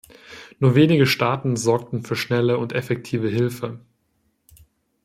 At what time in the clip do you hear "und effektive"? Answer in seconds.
2.57-3.27